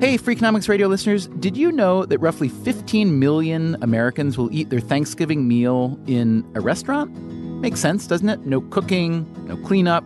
[0.00, 4.80] Hey, Freakonomics Radio listeners, did you know that roughly 15 million Americans will eat their
[4.80, 7.16] Thanksgiving meal in a restaurant?
[7.60, 8.40] Makes sense, doesn't it?
[8.40, 10.04] No cooking, no cleanup,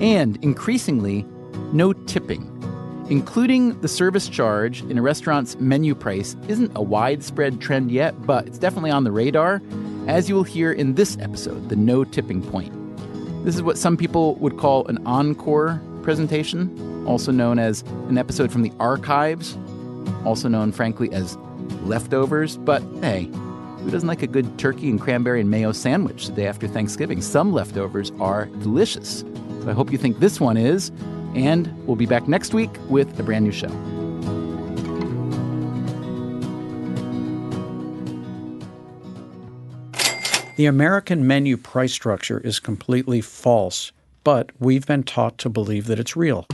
[0.00, 1.24] and increasingly,
[1.72, 2.46] no tipping.
[3.08, 8.46] Including the service charge in a restaurant's menu price isn't a widespread trend yet, but
[8.46, 9.62] it's definitely on the radar,
[10.06, 12.72] as you will hear in this episode, the no tipping point.
[13.44, 18.50] This is what some people would call an encore presentation, also known as an episode
[18.50, 19.56] from the archives,
[20.24, 21.36] also known, frankly, as
[21.82, 22.56] leftovers.
[22.56, 23.24] But hey,
[23.78, 27.22] who doesn't like a good turkey and cranberry and mayo sandwich the day after Thanksgiving?
[27.22, 29.20] Some leftovers are delicious.
[29.62, 30.90] So I hope you think this one is.
[31.34, 33.68] And we'll be back next week with a brand new show.
[40.56, 43.92] The American menu price structure is completely false,
[44.24, 46.46] but we've been taught to believe that it's real.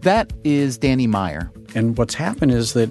[0.00, 1.50] That is Danny Meyer.
[1.74, 2.90] And what's happened is that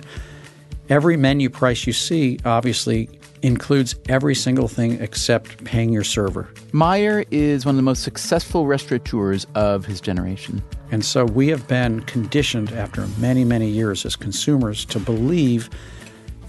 [0.90, 3.10] every menu price you see obviously
[3.42, 6.50] includes every single thing except paying your server.
[6.72, 10.62] Meyer is one of the most successful restaurateurs of his generation.
[10.92, 15.70] And so we have been conditioned after many, many years as consumers to believe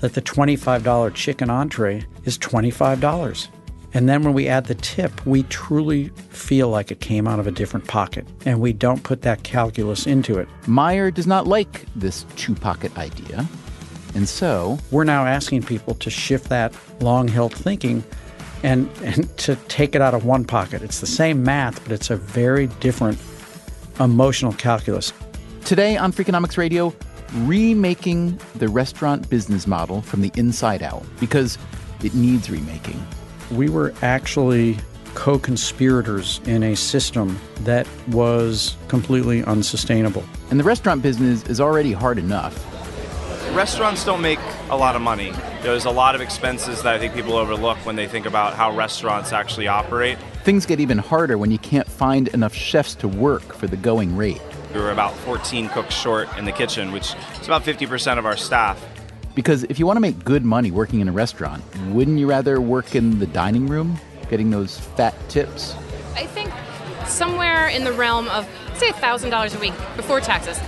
[0.00, 3.48] that the $25 chicken entree is $25.
[3.94, 7.46] And then when we add the tip, we truly feel like it came out of
[7.46, 10.48] a different pocket, and we don't put that calculus into it.
[10.66, 13.48] Meyer does not like this two pocket idea.
[14.14, 18.04] And so we're now asking people to shift that long held thinking
[18.62, 20.82] and, and to take it out of one pocket.
[20.82, 23.18] It's the same math, but it's a very different
[24.00, 25.12] emotional calculus.
[25.64, 26.94] Today on Freakonomics Radio,
[27.34, 31.58] remaking the restaurant business model from the inside out because
[32.02, 33.04] it needs remaking.
[33.50, 34.78] We were actually
[35.14, 40.24] co conspirators in a system that was completely unsustainable.
[40.50, 42.64] And the restaurant business is already hard enough.
[43.54, 44.38] Restaurants don't make
[44.70, 45.32] a lot of money.
[45.62, 48.76] There's a lot of expenses that I think people overlook when they think about how
[48.76, 50.18] restaurants actually operate.
[50.44, 54.16] Things get even harder when you can't find enough chefs to work for the going
[54.16, 54.40] rate.
[54.74, 58.36] We were about 14 cooks short in the kitchen, which is about 50% of our
[58.36, 58.80] staff.
[59.34, 62.60] Because if you want to make good money working in a restaurant, wouldn't you rather
[62.60, 63.98] work in the dining room,
[64.30, 65.74] getting those fat tips?
[66.14, 66.50] I think
[67.06, 70.60] somewhere in the realm of, say, $1,000 a week before taxes.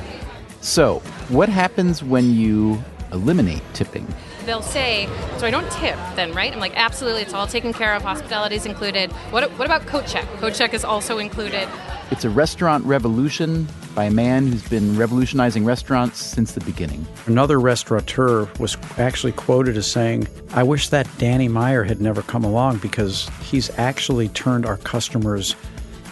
[0.60, 2.82] So, what happens when you
[3.12, 4.06] eliminate tipping?
[4.46, 6.52] They'll say, so I don't tip then, right?
[6.52, 9.10] I'm like, absolutely, it's all taken care of, hospitality is included.
[9.30, 10.26] What, what about coat check?
[10.38, 11.68] Coat check is also included.
[12.10, 17.06] It's a restaurant revolution by a man who's been revolutionizing restaurants since the beginning.
[17.26, 22.44] Another restaurateur was actually quoted as saying, I wish that Danny Meyer had never come
[22.44, 25.56] along because he's actually turned our customers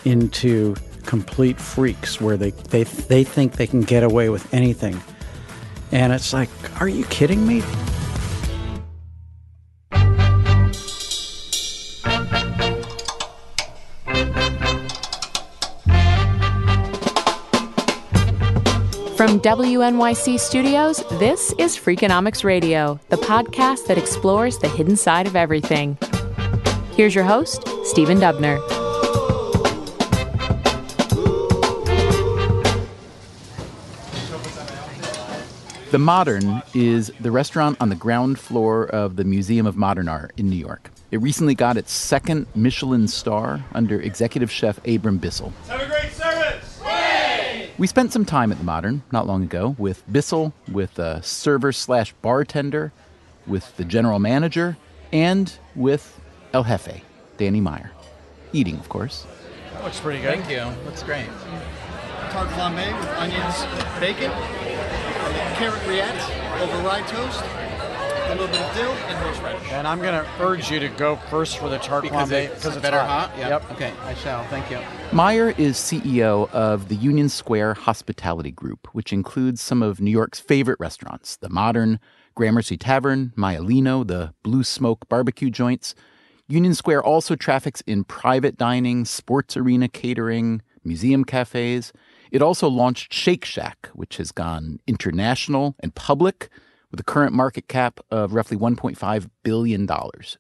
[0.04, 0.74] into
[1.06, 5.00] complete freaks where they, they, they think they can get away with anything.
[5.90, 6.50] And it's like,
[6.80, 7.62] are you kidding me?
[19.19, 25.35] From WNYC Studios, this is Freakonomics Radio, the podcast that explores the hidden side of
[25.35, 25.99] everything.
[26.93, 28.61] Here's your host, Stephen Dubner.
[35.91, 40.32] The Modern is the restaurant on the ground floor of the Museum of Modern Art
[40.37, 40.93] in New York.
[41.11, 45.53] It recently got its second Michelin star under executive chef Abram Bissell.
[45.67, 46.81] Have a great service!
[46.85, 47.67] Way!
[47.78, 51.70] We spent some time at the Modern not long ago with Bissell, with a server
[51.70, 52.92] slash bartender,
[53.46, 54.76] with the general manager,
[55.12, 56.20] and with
[56.52, 57.02] El Jefe,
[57.36, 57.92] Danny Meyer.
[58.52, 59.26] eating, of course.
[59.75, 60.40] That Looks pretty good.
[60.42, 60.84] Thank you.
[60.84, 61.26] Looks great.
[62.30, 63.64] tart flambe with onions,
[64.00, 64.32] bacon,
[65.56, 67.42] carrot rillette over rye toast,
[68.28, 69.72] a little bit of dill, and horseradish.
[69.72, 72.82] And I'm going to urge you to go first for the tart flambe because it's
[72.82, 73.30] better hot.
[73.30, 73.38] hot.
[73.38, 73.70] Yep.
[73.72, 74.44] Okay, I shall.
[74.44, 74.78] Thank you.
[75.12, 80.40] Meyer is CEO of the Union Square Hospitality Group, which includes some of New York's
[80.40, 81.98] favorite restaurants the Modern,
[82.34, 85.94] Gramercy Tavern, Maialino, the Blue Smoke barbecue joints.
[86.48, 91.94] Union Square also traffics in private dining, sports arena catering, museum cafes.
[92.31, 96.50] It also launched Shake Shack, which has gone international and public
[96.90, 99.88] with a current market cap of roughly $1.5 billion.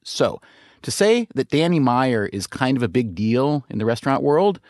[0.02, 0.40] So,
[0.82, 4.60] to say that Danny Meyer is kind of a big deal in the restaurant world,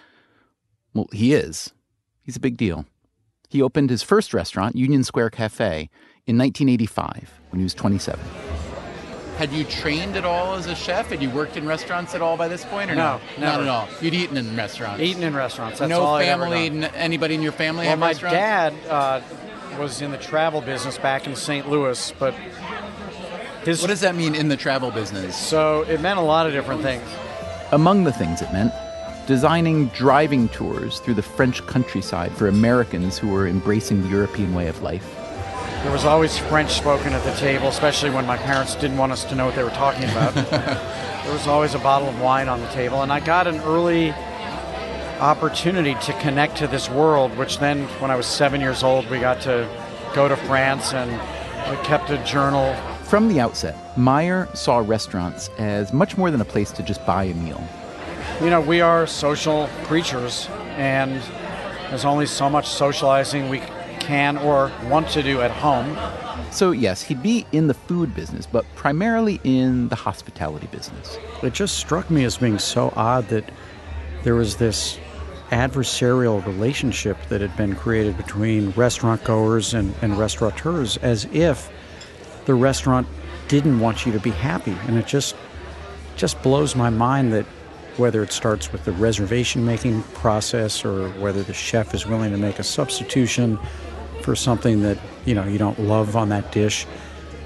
[0.94, 1.72] well, he is.
[2.22, 2.86] He's a big deal.
[3.50, 5.88] He opened his first restaurant, Union Square Cafe,
[6.26, 8.18] in 1985 when he was 27.
[9.38, 11.08] Had you trained at all as a chef?
[11.10, 13.46] Had you worked in restaurants at all by this point, or No, no?
[13.46, 13.88] Not at all.
[14.00, 15.00] You'd eaten in restaurants.
[15.00, 15.78] Eaten in restaurants.
[15.78, 16.84] That's no all I've ever family, done.
[16.84, 18.34] n- anybody in your family Well, have my restaurants?
[18.34, 19.20] dad uh,
[19.78, 21.68] was in the travel business back in St.
[21.68, 22.34] Louis, but
[23.64, 25.36] his What does that mean in the travel business?
[25.36, 27.08] so it meant a lot of different things.
[27.72, 28.72] Among the things it meant,
[29.26, 34.68] designing driving tours through the French countryside for Americans who were embracing the European way
[34.68, 35.14] of life.
[35.82, 39.24] There was always French spoken at the table, especially when my parents didn't want us
[39.26, 40.34] to know what they were talking about.
[41.24, 44.12] there was always a bottle of wine on the table, and I got an early
[45.20, 49.18] opportunity to connect to this world, which then, when I was seven years old, we
[49.18, 49.68] got to
[50.14, 51.10] go to France and
[51.70, 52.74] we kept a journal.
[53.04, 57.24] From the outset, Meyer saw restaurants as much more than a place to just buy
[57.24, 57.62] a meal.
[58.40, 61.20] You know, we are social creatures, and
[61.88, 63.62] there's only so much socializing we
[63.98, 65.98] can or want to do at home.
[66.52, 71.18] So, yes, he'd be in the food business, but primarily in the hospitality business.
[71.42, 73.50] It just struck me as being so odd that
[74.22, 74.98] there was this
[75.50, 81.70] adversarial relationship that had been created between restaurant goers and, and restaurateurs as if
[82.44, 83.06] the restaurant
[83.48, 84.76] didn't want you to be happy.
[84.86, 85.34] And it just
[86.16, 87.46] just blows my mind that
[87.96, 92.36] whether it starts with the reservation making process or whether the chef is willing to
[92.36, 93.58] make a substitution
[94.22, 96.86] for something that you know you don't love on that dish.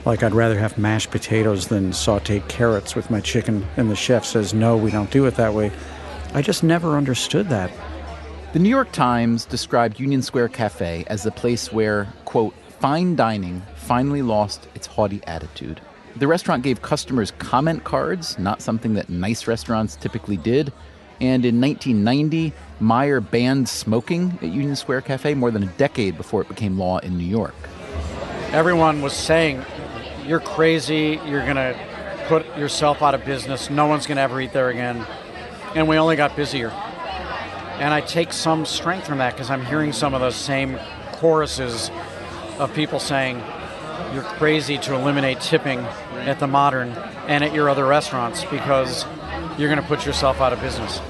[0.04, 3.64] Like I'd rather have mashed potatoes than sauteed carrots with my chicken.
[3.76, 5.70] And the chef says no we don't do it that way.
[6.34, 7.70] I just never understood that
[8.52, 13.62] The New York Times described Union Square Cafe as the place where, quote, fine dining
[13.76, 15.81] finally lost its haughty attitude.
[16.16, 20.70] The restaurant gave customers comment cards, not something that nice restaurants typically did.
[21.19, 26.43] And in 1990, Meyer banned smoking at Union Square Cafe more than a decade before
[26.43, 27.54] it became law in New York.
[28.52, 29.64] everyone was saying
[30.26, 31.75] you're crazy you're gonna
[32.26, 35.06] put yourself out of business no one's gonna ever eat there again
[35.75, 36.70] and we only got busier
[37.78, 40.78] and I take some strength from that because I'm hearing some of those same
[41.12, 41.90] choruses
[42.58, 43.42] of people saying
[44.12, 45.80] you're crazy to eliminate tipping
[46.26, 46.90] at the modern
[47.28, 49.04] and at your other restaurants because
[49.58, 51.00] you're going to put yourself out of business.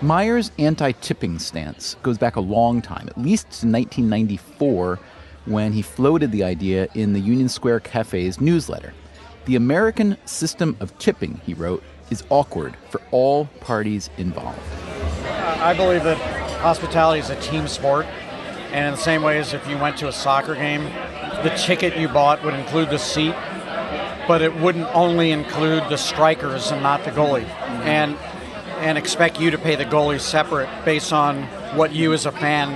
[0.00, 5.00] Meyer's anti tipping stance goes back a long time, at least to 1994,
[5.46, 8.94] when he floated the idea in the Union Square Cafe's newsletter.
[9.46, 14.60] The American system of tipping, he wrote, is awkward for all parties involved.
[15.60, 16.16] I believe that
[16.60, 18.06] hospitality is a team sport,
[18.72, 20.84] and in the same way as if you went to a soccer game,
[21.42, 23.34] the ticket you bought would include the seat,
[24.28, 27.82] but it wouldn't only include the strikers and not the goalie, mm-hmm.
[27.82, 28.16] and
[28.78, 31.42] and expect you to pay the goalie separate based on
[31.76, 32.68] what you as a fan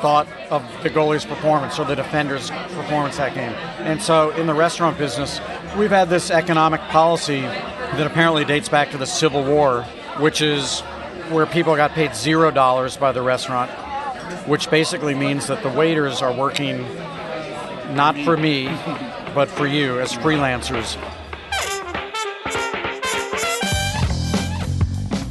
[0.00, 3.52] thought of the goalie's performance or the defender's performance that game.
[3.86, 5.40] And so in the restaurant business,
[5.76, 9.82] we've had this economic policy that apparently dates back to the Civil War,
[10.18, 10.82] which is
[11.30, 13.70] where people got paid zero dollars by the restaurant,
[14.48, 16.82] which basically means that the waiters are working
[17.94, 18.66] not for me,
[19.34, 20.96] but for you as freelancers.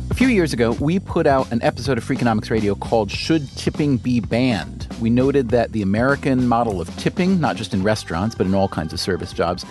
[0.10, 3.98] A few years ago, we put out an episode of Freakonomics Radio called Should Tipping
[3.98, 4.88] Be Banned?
[5.00, 8.68] We noted that the American model of tipping, not just in restaurants, but in all
[8.68, 9.64] kinds of service jobs,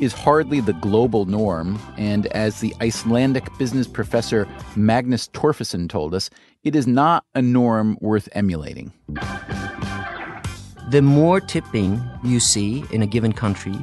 [0.00, 1.78] is hardly the global norm.
[1.96, 6.30] And as the Icelandic business professor Magnus Torfason told us,
[6.64, 8.92] it is not a norm worth emulating.
[10.90, 13.74] the more tipping you see in a given country,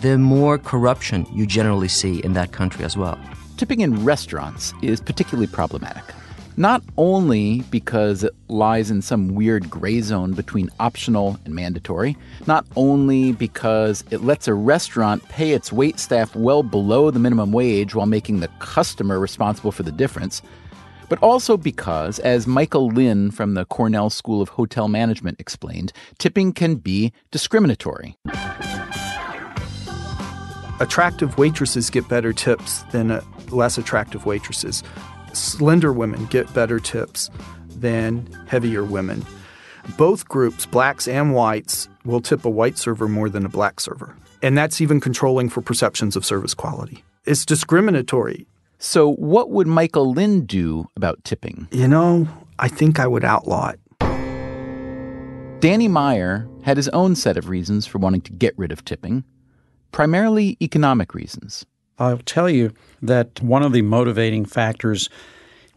[0.00, 3.18] the more corruption you generally see in that country as well.
[3.56, 6.04] Tipping in restaurants is particularly problematic.
[6.56, 12.16] Not only because it lies in some weird gray zone between optional and mandatory,
[12.46, 17.52] not only because it lets a restaurant pay its wait staff well below the minimum
[17.52, 20.42] wage while making the customer responsible for the difference,
[21.08, 26.52] but also because, as Michael Lynn from the Cornell School of Hotel Management explained, tipping
[26.52, 28.18] can be discriminatory.
[30.80, 34.82] Attractive waitresses get better tips than uh, less attractive waitresses.
[35.32, 37.30] Slender women get better tips
[37.68, 39.24] than heavier women.
[39.96, 44.16] Both groups, blacks and whites, will tip a white server more than a black server.
[44.42, 47.04] And that's even controlling for perceptions of service quality.
[47.24, 48.46] It's discriminatory.
[48.78, 51.68] So, what would Michael Lynn do about tipping?
[51.70, 52.26] You know,
[52.58, 53.78] I think I would outlaw it.
[55.60, 59.22] Danny Meyer had his own set of reasons for wanting to get rid of tipping,
[59.92, 61.64] primarily economic reasons.
[61.98, 65.08] I'll tell you that one of the motivating factors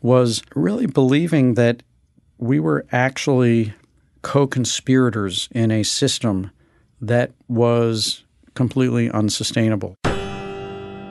[0.02, 1.84] was really believing that
[2.38, 3.74] we were actually
[4.22, 6.52] co conspirators in a system
[7.02, 9.96] that was completely unsustainable.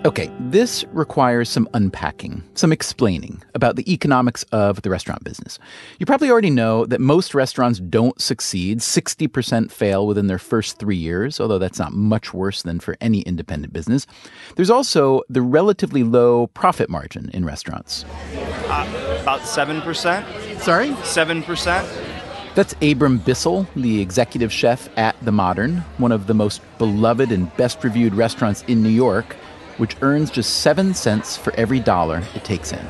[0.07, 5.59] Okay, this requires some unpacking, some explaining about the economics of the restaurant business.
[5.99, 8.81] You probably already know that most restaurants don't succeed.
[8.81, 13.23] 60% fail within their first three years, although that's not much worse than for any
[13.23, 14.07] independent business.
[14.57, 18.05] There's also the relatively low profit margin in restaurants.
[18.35, 20.61] Uh, about 7%.
[20.61, 20.91] Sorry?
[20.91, 22.55] 7%.
[22.55, 27.55] That's Abram Bissell, the executive chef at The Modern, one of the most beloved and
[27.57, 29.35] best reviewed restaurants in New York
[29.79, 32.87] which earns just seven cents for every dollar it takes in.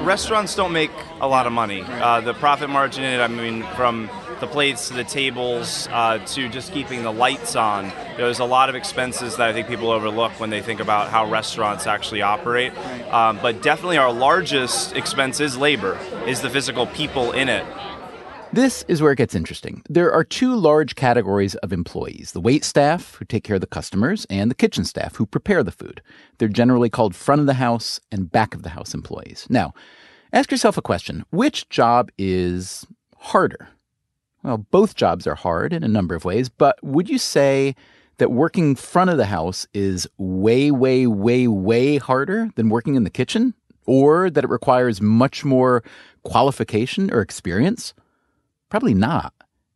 [0.00, 1.82] Restaurants don't make a lot of money.
[1.82, 4.08] Uh, the profit margin in it, I mean, from
[4.40, 7.90] the plates to the tables uh, to just keeping the lights on.
[8.16, 11.28] There's a lot of expenses that I think people overlook when they think about how
[11.28, 12.76] restaurants actually operate.
[13.12, 17.64] Um, but definitely our largest expense is labor, is the physical people in it.
[18.52, 19.82] This is where it gets interesting.
[19.90, 23.66] There are two large categories of employees the wait staff, who take care of the
[23.66, 26.00] customers, and the kitchen staff, who prepare the food.
[26.38, 29.46] They're generally called front of the house and back of the house employees.
[29.50, 29.74] Now,
[30.32, 32.86] ask yourself a question which job is
[33.18, 33.68] harder?
[34.42, 37.76] Well, both jobs are hard in a number of ways, but would you say
[38.16, 43.04] that working front of the house is way, way, way, way harder than working in
[43.04, 43.52] the kitchen?
[43.84, 45.82] Or that it requires much more
[46.22, 47.92] qualification or experience?
[48.68, 49.32] Probably not.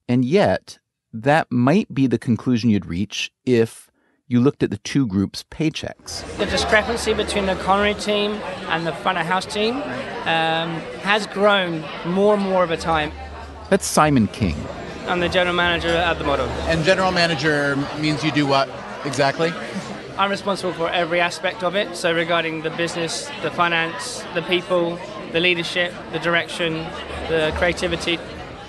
[0.08, 0.78] And yet,
[1.12, 3.90] that might be the conclusion you'd reach if
[4.28, 6.24] you looked at the two groups' paychecks.
[6.38, 8.32] The discrepancy between the culinary team
[8.68, 13.12] and the front of house team um, has grown more and more over time.
[13.68, 14.56] That's Simon King.
[15.06, 16.48] I'm the general manager at the Modern.
[16.68, 18.68] And general manager means you do what
[19.04, 19.52] exactly?
[20.16, 21.96] I'm responsible for every aspect of it.
[21.96, 24.98] So, regarding the business, the finance, the people,
[25.32, 26.74] the leadership, the direction,
[27.28, 28.18] the creativity.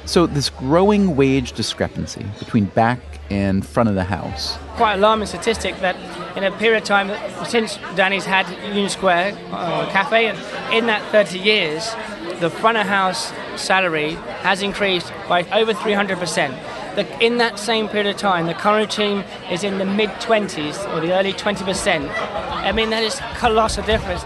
[0.06, 4.58] So, this growing wage discrepancy between back and front of the house.
[4.76, 5.96] Quite alarming statistic that
[6.36, 7.10] in a period of time
[7.46, 10.30] since Danny's had Union Square uh, Cafe,
[10.78, 11.96] in that 30 years,
[12.42, 16.96] the front of house salary has increased by over 300%.
[16.96, 20.94] The, in that same period of time, the current team is in the mid 20s
[20.94, 22.14] or the early 20%.
[22.20, 24.24] I mean, that is colossal difference.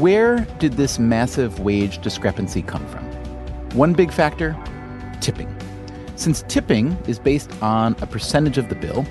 [0.00, 3.04] Where did this massive wage discrepancy come from?
[3.76, 4.58] One big factor
[5.20, 5.54] tipping.
[6.16, 9.06] Since tipping is based on a percentage of the bill,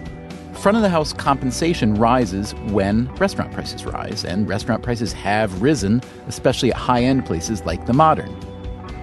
[0.51, 6.01] front of the house compensation rises when restaurant prices rise, and restaurant prices have risen,
[6.27, 8.37] especially at high end places like the modern.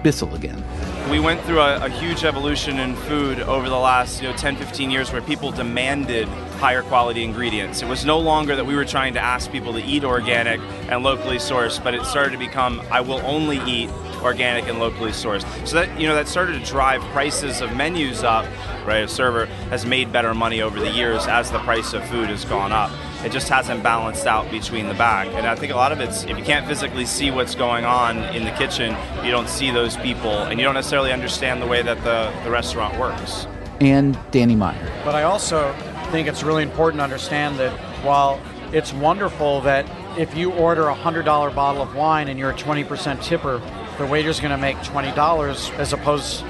[0.03, 0.63] Bissell again.
[1.09, 4.55] We went through a, a, huge evolution in food over the last you know 10,
[4.55, 6.27] 15 years where people demanded
[6.59, 7.81] higher quality ingredients.
[7.81, 11.03] It was no longer that we were trying to ask people to eat organic and
[11.03, 13.89] locally sourced, but it started to become I will only eat
[14.21, 15.45] organic and locally sourced.
[15.67, 18.45] So that you know that started to drive prices of menus up.
[18.85, 22.29] Right, a server has made better money over the years as the price of food
[22.29, 22.91] has gone up
[23.23, 25.27] it just hasn't balanced out between the back.
[25.27, 28.17] And I think a lot of it's if you can't physically see what's going on
[28.35, 31.81] in the kitchen, you don't see those people and you don't necessarily understand the way
[31.81, 33.45] that the, the restaurant works.
[33.79, 34.91] And Danny Meyer.
[35.05, 35.73] But I also
[36.11, 37.71] think it's really important to understand that
[38.03, 38.39] while
[38.73, 39.85] it's wonderful that
[40.17, 41.23] if you order a $100
[41.55, 43.61] bottle of wine and you're a 20% tipper,
[43.97, 46.43] the waiter's going to make $20 as opposed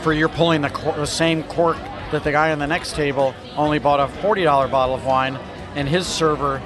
[0.00, 1.76] for you're pulling the, cor- the same cork
[2.12, 5.38] that the guy on the next table only bought a $40 bottle of wine
[5.76, 6.60] and his server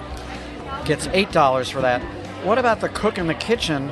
[0.87, 2.01] gets $8 for that.
[2.45, 3.89] What about the cook in the kitchen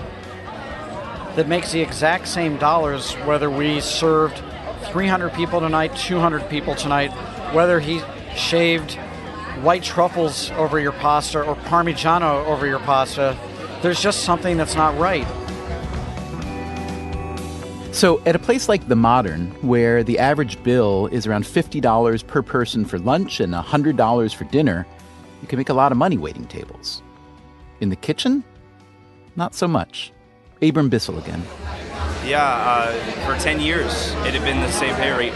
[1.37, 4.41] that makes the exact same dollars whether we served
[4.85, 7.11] 300 people tonight, 200 people tonight,
[7.53, 8.01] whether he
[8.35, 8.95] shaved
[9.61, 13.37] white truffles over your pasta or parmigiano over your pasta?
[13.83, 15.27] There's just something that's not right.
[17.93, 22.43] So, at a place like the Modern, where the average bill is around $50 per
[22.43, 24.87] person for lunch and $100 for dinner,
[25.43, 27.03] you can make a lot of money waiting tables.
[27.81, 28.45] In the kitchen,
[29.37, 30.13] not so much.
[30.61, 31.43] Abram Bissell again.
[32.25, 32.93] Yeah, uh,
[33.25, 35.33] for 10 years, it had been the same pay rate.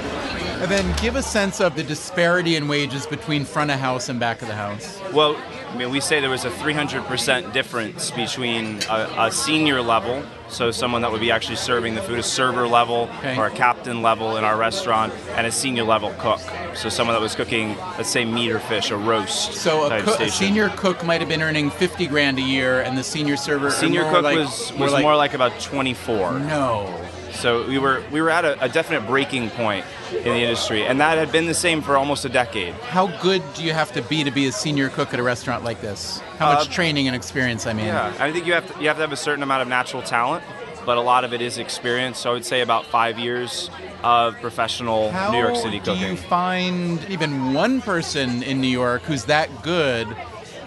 [0.62, 4.20] And then give a sense of the disparity in wages between front of house and
[4.20, 5.00] back of the house.
[5.12, 5.36] Well,
[5.68, 10.70] I mean, we say there was a 300% difference between a, a, senior level, so
[10.70, 13.36] someone that would be actually serving the food, a server level okay.
[13.36, 16.40] or a captain level in our restaurant, and a senior level cook.
[16.76, 19.54] So someone that was cooking, let's say, meat or fish, a roast.
[19.54, 22.96] So a, co- a senior cook might have been earning 50 grand a year, and
[22.96, 23.72] the senior server.
[23.72, 26.38] Senior cook like, was was like, more like about 24.
[26.38, 27.02] No.
[27.32, 31.00] So we were we were at a, a, definite breaking point in the industry, and
[31.00, 32.74] that had been the same for almost a decade.
[32.74, 35.64] How good do you have to be to be a senior cook at a restaurant
[35.64, 36.20] like this?
[36.38, 37.66] How much uh, training and experience?
[37.66, 39.62] I mean, yeah, I think you have to, you have to have a certain amount
[39.62, 40.44] of natural talent,
[40.84, 42.18] but a lot of it is experience.
[42.18, 43.70] So I would say about five years
[44.02, 45.96] of professional How New York City cooking.
[45.96, 50.14] How do you find even one person in New York who's that good?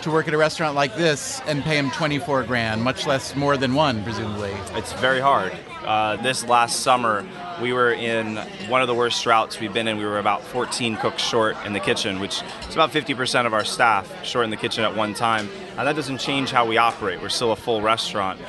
[0.05, 3.57] to work at a restaurant like this and pay him 24 grand, much less more
[3.57, 4.51] than one, presumably.
[4.75, 5.51] It's very hard.
[5.85, 7.23] Uh, this last summer,
[7.61, 8.37] we were in
[8.67, 9.97] one of the worst droughts we've been in.
[9.97, 13.63] We were about 14 cooks short in the kitchen, which is about 50% of our
[13.63, 15.47] staff short in the kitchen at one time.
[15.77, 17.21] And that doesn't change how we operate.
[17.21, 18.41] We're still a full restaurant.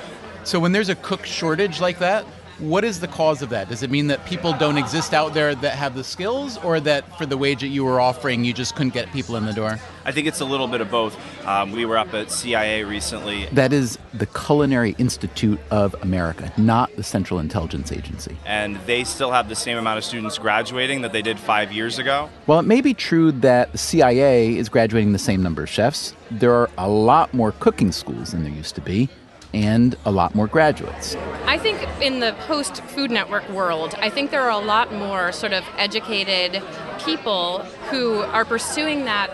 [0.44, 2.24] So when there's a cook shortage like that,
[2.58, 3.68] what is the cause of that?
[3.68, 7.16] Does it mean that people don't exist out there that have the skills, or that
[7.18, 9.78] for the wage that you were offering, you just couldn't get people in the door?
[10.04, 11.16] I think it's a little bit of both.
[11.46, 13.46] Um, we were up at CIA recently.
[13.46, 18.36] That is the Culinary Institute of America, not the Central Intelligence Agency.
[18.46, 21.98] And they still have the same amount of students graduating that they did five years
[21.98, 22.30] ago.
[22.46, 26.14] Well, it may be true that the CIA is graduating the same number of chefs.
[26.30, 29.08] There are a lot more cooking schools than there used to be
[29.56, 31.16] and a lot more graduates.
[31.46, 35.32] I think in the post Food Network world, I think there are a lot more
[35.32, 36.62] sort of educated
[37.00, 37.60] people
[37.90, 39.30] who are pursuing that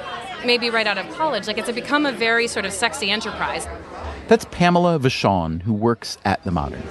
[0.46, 1.48] maybe right out of college.
[1.48, 3.66] Like it's become a very sort of sexy enterprise.
[4.28, 6.82] That's Pamela Vachon, who works at The Modern.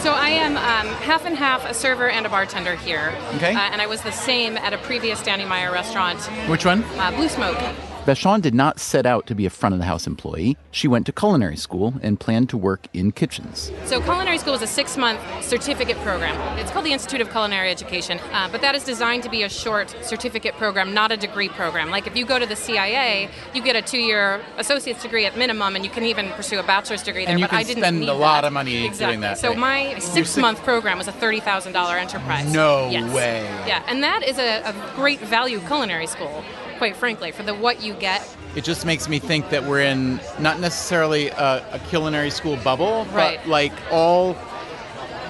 [0.00, 3.14] So I am um, half and half a server and a bartender here.
[3.36, 3.54] Okay.
[3.54, 6.20] Uh, and I was the same at a previous Danny Meyer restaurant.
[6.48, 6.82] Which one?
[6.98, 7.62] Uh, Blue Smoke.
[8.06, 10.56] Vachon did not set out to be a front of the house employee.
[10.72, 13.70] She went to culinary school and planned to work in kitchens.
[13.84, 16.36] So, culinary school is a six month certificate program.
[16.58, 19.48] It's called the Institute of Culinary Education, uh, but that is designed to be a
[19.48, 21.90] short certificate program, not a degree program.
[21.90, 25.38] Like if you go to the CIA, you get a two year associate's degree at
[25.38, 27.30] minimum, and you can even pursue a bachelor's degree there.
[27.30, 28.48] And you but can I didn't spend a lot that.
[28.48, 29.12] of money exactly.
[29.12, 29.38] doing that.
[29.38, 32.52] So, my six month program was a $30,000 enterprise.
[32.52, 33.14] No yes.
[33.14, 33.44] way.
[33.68, 36.42] Yeah, and that is a, a great value culinary school
[36.82, 38.28] quite frankly, for the what you get.
[38.56, 43.04] It just makes me think that we're in not necessarily a, a culinary school bubble,
[43.12, 43.38] right.
[43.38, 44.36] but like all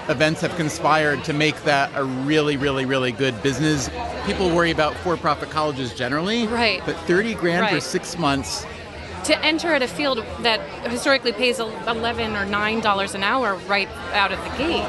[0.09, 3.91] events have conspired to make that a really, really, really good business.
[4.25, 6.81] People worry about for-profit colleges generally, right?
[6.87, 7.75] But thirty grand right.
[7.75, 8.65] for six months
[9.25, 10.59] to enter at a field that
[10.89, 14.85] historically pays 11 or 9 dollars an hour right out of the gate.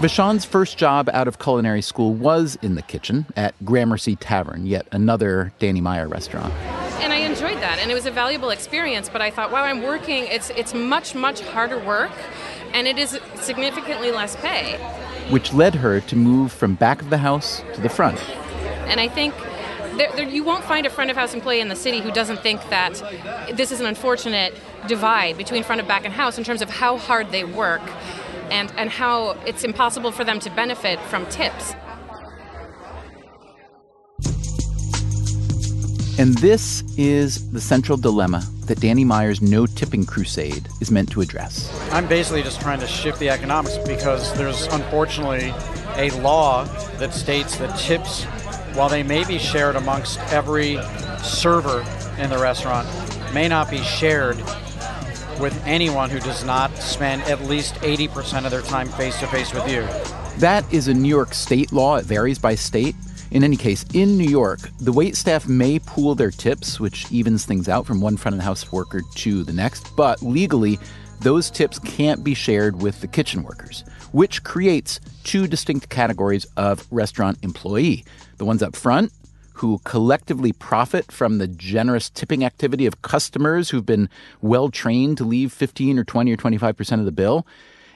[0.00, 4.86] Vachon's first job out of culinary school was in the kitchen at Gramercy Tavern, yet
[4.90, 6.52] another Danny Meyer restaurant.
[7.00, 9.08] And I enjoyed that, and it was a valuable experience.
[9.08, 10.24] But I thought, wow, I'm working.
[10.26, 12.12] It's it's much much harder work,
[12.72, 14.76] and it is significantly less pay.
[15.30, 18.18] Which led her to move from back of the house to the front.
[18.88, 19.34] And I think
[19.96, 22.40] there, there, you won't find a front of house employee in the city who doesn't
[22.40, 22.94] think that
[23.54, 24.54] this is an unfortunate
[24.88, 27.82] divide between front of back and house in terms of how hard they work
[28.50, 31.74] and, and how it's impossible for them to benefit from tips.
[36.18, 41.20] And this is the central dilemma that Danny Meyer's no tipping crusade is meant to
[41.20, 41.70] address.
[41.90, 45.52] I'm basically just trying to shift the economics because there's unfortunately
[45.96, 46.64] a law
[46.98, 48.26] that states that tips
[48.74, 50.78] while they may be shared amongst every
[51.22, 51.84] server
[52.18, 52.88] in the restaurant,
[53.34, 54.36] may not be shared
[55.40, 59.52] with anyone who does not spend at least 80% of their time face to face
[59.52, 59.82] with you.
[60.38, 61.96] That is a New York state law.
[61.96, 62.94] It varies by state.
[63.30, 67.44] In any case, in New York, the wait staff may pool their tips, which evens
[67.46, 70.78] things out from one front of the house worker to the next, but legally,
[71.20, 76.86] those tips can't be shared with the kitchen workers, which creates two distinct categories of
[76.90, 78.04] restaurant employee
[78.42, 79.12] the ones up front
[79.54, 84.08] who collectively profit from the generous tipping activity of customers who've been
[84.40, 87.46] well trained to leave 15 or 20 or 25% of the bill,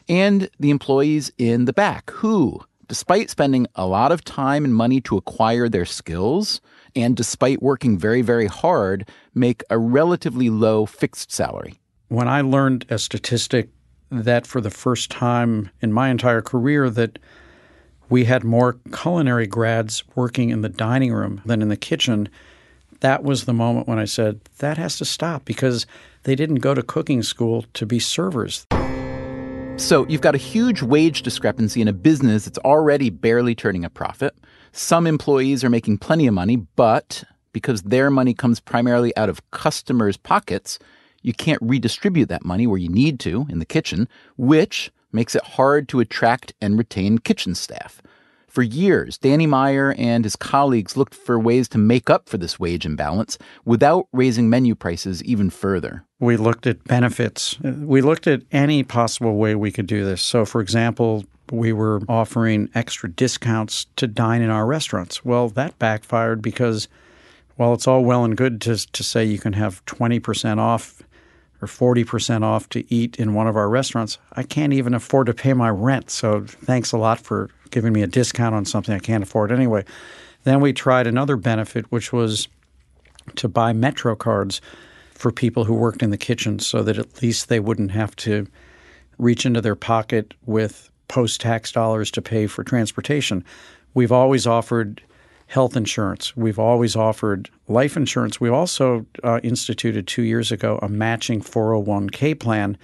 [0.09, 5.01] and the employees in the back who, despite spending a lot of time and money
[5.01, 6.61] to acquire their skills,
[6.95, 11.75] and despite working very, very hard, make a relatively low fixed salary.
[12.07, 13.71] When I learned a statistic
[14.13, 17.19] that for the first time in my entire career that
[18.09, 22.29] we had more culinary grads working in the dining room than in the kitchen.
[23.01, 25.87] That was the moment when I said, that has to stop because
[26.23, 28.67] they didn't go to cooking school to be servers.
[29.77, 33.91] So you've got a huge wage discrepancy in a business that's already barely turning a
[33.91, 34.35] profit.
[34.73, 39.51] Some employees are making plenty of money, but because their money comes primarily out of
[39.51, 40.79] customers' pockets,
[41.23, 45.43] you can't redistribute that money where you need to in the kitchen, which makes it
[45.43, 48.01] hard to attract and retain kitchen staff.
[48.47, 52.59] For years, Danny Meyer and his colleagues looked for ways to make up for this
[52.59, 56.05] wage imbalance without raising menu prices even further.
[56.21, 57.61] We looked at benefits.
[57.61, 60.23] We looked at any possible way we could do this.
[60.23, 65.23] So, for example, we were offering extra discounts to dine in our restaurants.
[65.23, 66.89] Well, that backfired because
[67.57, 71.03] while it's all well and good to, to say you can have 20% off
[71.67, 75.35] or 40% off to eat in one of our restaurants, I can't even afford to
[75.35, 76.11] pay my rent.
[76.11, 79.85] So thanks a lot for giving me a discount on something I can't afford anyway.
[80.45, 82.49] Then we tried another benefit, which was
[83.37, 84.61] to buy Metro cards
[85.11, 88.47] for people who worked in the kitchen so that at least they wouldn't have to
[89.19, 93.45] reach into their pocket with post tax dollars to pay for transportation.
[93.95, 95.03] We've always offered
[95.47, 96.37] health insurance.
[96.37, 98.41] We've always offered life insurance.
[98.41, 102.77] We also uh, instituted two years ago a matching 401k plan.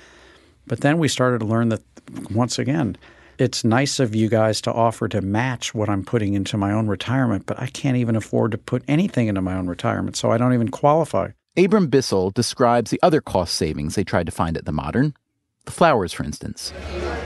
[0.66, 1.82] But then we started to learn that,
[2.30, 2.96] once again,
[3.38, 6.86] it's nice of you guys to offer to match what I'm putting into my own
[6.86, 10.38] retirement, but I can't even afford to put anything into my own retirement, so I
[10.38, 11.30] don't even qualify.
[11.56, 15.14] Abram Bissell describes the other cost savings they tried to find at the Modern.
[15.64, 16.72] The flowers, for instance.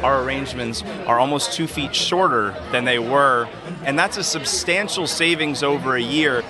[0.03, 3.49] Our arrangements are almost two feet shorter than they were,
[3.85, 6.43] and that's a substantial savings over a year.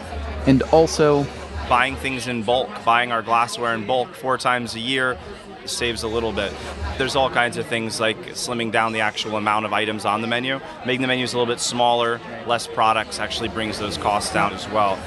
[0.47, 1.27] And also,
[1.69, 5.19] buying things in bulk, buying our glassware in bulk four times a year
[5.65, 6.53] saves a little bit.
[6.99, 10.29] There's all kinds of things like slimming down the actual amount of items on the
[10.29, 14.53] menu, making the menus a little bit smaller, less products actually brings those costs down
[14.53, 14.99] as well.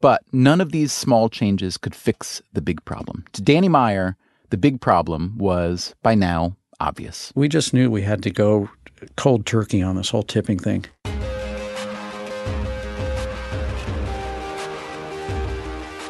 [0.00, 3.24] But none of these small changes could fix the big problem.
[3.32, 4.16] To Danny Meyer,
[4.50, 7.32] the big problem was, by now, obvious.
[7.34, 8.68] We just knew we had to go
[9.16, 10.84] cold turkey on this whole tipping thing.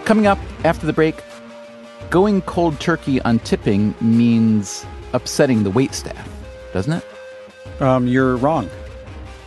[0.05, 1.17] Coming up after the break,
[2.11, 6.29] going cold turkey on tipping means upsetting the wait staff,
[6.73, 7.83] doesn't it?
[7.83, 8.69] Um, you're wrong.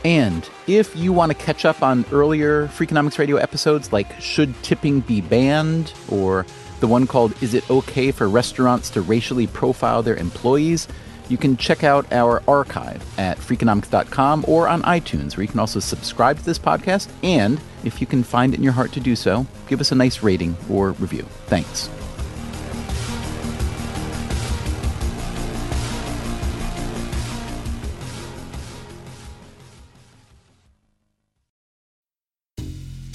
[0.04, 5.02] And if you want to catch up on earlier Freakonomics Radio episodes like Should Tipping
[5.02, 6.46] Be Banned or
[6.80, 10.88] the one called Is It Okay for Restaurants to Racially Profile Their Employees,
[11.30, 15.80] you can check out our archive at freakonomics.com or on iTunes, where you can also
[15.80, 17.10] subscribe to this podcast.
[17.24, 19.96] And if you can find it in your heart to do so, give us a
[19.96, 21.24] nice rating or review.
[21.48, 21.90] Thanks.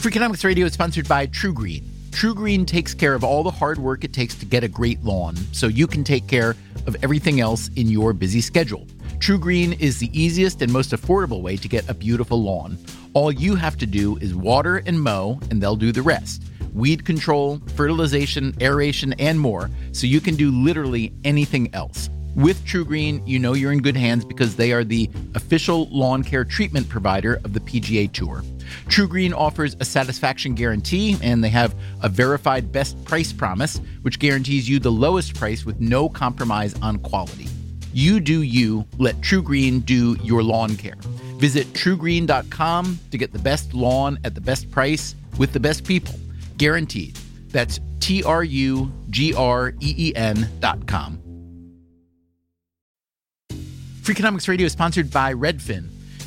[0.03, 1.27] Freakonomics Radio is sponsored by
[2.13, 2.33] TruGreen.
[2.33, 5.37] TruGreen takes care of all the hard work it takes to get a great lawn
[5.53, 6.55] so you can take care
[6.87, 8.87] of everything else in your busy schedule.
[9.19, 12.79] TruGreen is the easiest and most affordable way to get a beautiful lawn.
[13.15, 16.43] All you have to do is water and mow, and they'll do the rest.
[16.75, 22.09] Weed control, fertilization, aeration, and more, so you can do literally anything else.
[22.35, 26.45] With TruGreen, you know you're in good hands because they are the official lawn care
[26.45, 28.43] treatment provider of the PGA Tour.
[28.87, 34.69] TruGreen offers a satisfaction guarantee, and they have a verified best price promise, which guarantees
[34.69, 37.49] you the lowest price with no compromise on quality.
[37.93, 40.97] You do you, let TruGreen do your lawn care.
[41.37, 46.15] Visit trugreen.com to get the best lawn at the best price with the best people.
[46.57, 47.19] Guaranteed.
[47.49, 51.19] That's T R U G R E E N.com.
[54.03, 55.89] Freakonomics Radio is sponsored by Redfin.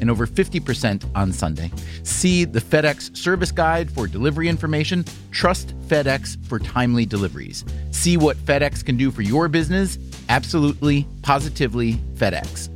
[0.00, 1.70] and over 50% on Sunday.
[2.02, 5.04] See the FedEx service guide for delivery information.
[5.30, 7.64] Trust FedEx for timely deliveries.
[7.90, 9.98] See what FedEx can do for your business.
[10.28, 12.70] Absolutely, positively FedEx.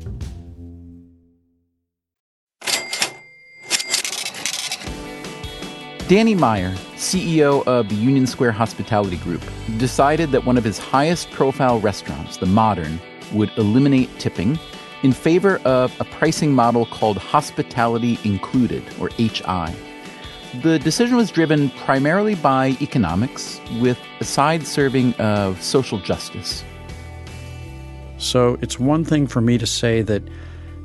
[6.08, 9.42] Danny Meyer, CEO of the Union Square Hospitality Group,
[9.76, 12.98] decided that one of his highest profile restaurants, the Modern,
[13.34, 14.58] would eliminate tipping
[15.02, 19.74] in favor of a pricing model called Hospitality Included, or HI.
[20.62, 26.64] The decision was driven primarily by economics, with a side serving of social justice.
[28.16, 30.22] So it's one thing for me to say that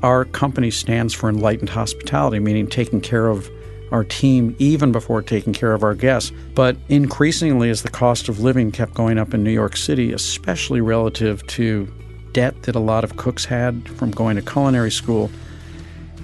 [0.02, 3.50] our company stands for enlightened hospitality, meaning taking care of
[3.90, 6.30] our team even before taking care of our guests.
[6.54, 10.80] But increasingly, as the cost of living kept going up in New York City, especially
[10.80, 11.88] relative to
[12.34, 15.30] debt that a lot of cooks had from going to culinary school,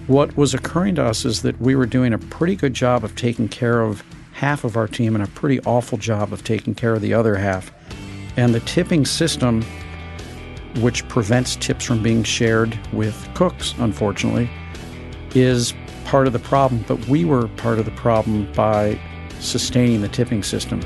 [0.08, 3.16] what was occurring to us is that we were doing a pretty good job of
[3.16, 6.94] taking care of half of our team and a pretty awful job of taking care
[6.94, 7.72] of the other half.
[8.36, 9.62] And the tipping system,
[10.80, 14.50] which prevents tips from being shared with cooks, unfortunately,
[15.34, 18.98] is part of the problem, but we were part of the problem by
[19.38, 20.80] sustaining the tipping system.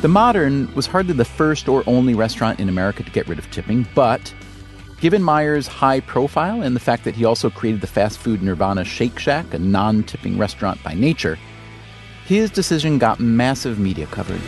[0.00, 3.50] The Modern was hardly the first or only restaurant in America to get rid of
[3.50, 4.32] tipping, but
[4.98, 8.82] given Meyer's high profile and the fact that he also created the fast food Nirvana
[8.82, 11.38] Shake Shack, a non tipping restaurant by nature,
[12.24, 14.40] his decision got massive media coverage.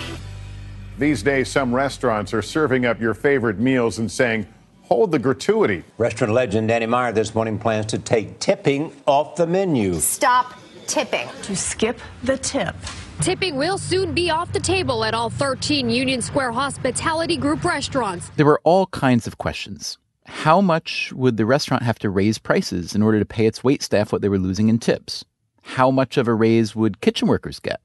[0.97, 4.47] These days, some restaurants are serving up your favorite meals and saying,
[4.85, 5.85] hold the gratuity.
[5.99, 10.01] Restaurant legend Danny Meyer this morning plans to take tipping off the menu.
[10.01, 10.55] Stop
[10.87, 11.29] tipping.
[11.43, 12.75] To skip the tip.
[13.23, 18.31] Tipping will soon be off the table at all 13 Union Square Hospitality Group restaurants.
[18.35, 19.97] There were all kinds of questions.
[20.27, 23.81] How much would the restaurant have to raise prices in order to pay its wait
[23.81, 25.25] staff what they were losing in tips?
[25.63, 27.81] How much of a raise would kitchen workers get?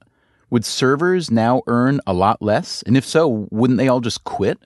[0.50, 2.82] Would servers now earn a lot less?
[2.82, 4.58] And if so, wouldn't they all just quit?